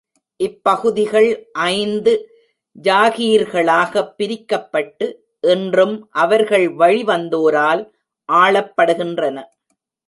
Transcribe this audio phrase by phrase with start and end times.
[0.37, 1.49] இப் பகுதிகள்
[1.51, 2.13] ஐந்து
[2.81, 5.13] ஜாகீர்களாகப் பிரிக்கப்பட்டு,
[5.41, 7.91] இன்றும் அவர்கள் வழி வந்தோரால்
[8.33, 9.43] ஆளப்படுகின்றன.